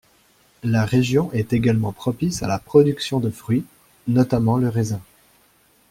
[0.63, 3.65] La région est également propice à la production de fruits,
[4.07, 4.99] notamment le raisin.